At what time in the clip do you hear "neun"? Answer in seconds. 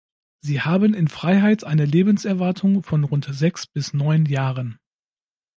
3.93-4.25